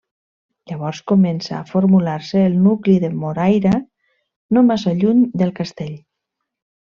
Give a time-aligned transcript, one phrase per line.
[0.69, 3.75] Llavors comença a formar-se el nucli de Moraira,
[4.59, 5.95] no massa lluny del castell.